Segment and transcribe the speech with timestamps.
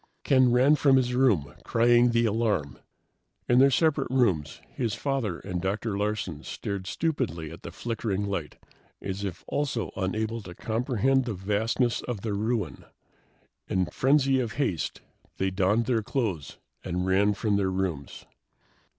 [0.23, 2.79] Ken ran from his room, crying the alarm.
[3.47, 5.95] In their separate rooms, his father and Dr.
[5.95, 8.57] Larsen stared stupidly at the flickering light
[8.99, 12.85] as if also unable to comprehend the vastness of the ruin.
[13.67, 15.01] In frenzy of haste,
[15.37, 18.25] they donned their clothes and ran from their rooms.